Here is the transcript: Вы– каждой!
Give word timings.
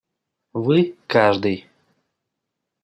Вы– 0.53 0.95
каждой! 1.07 1.67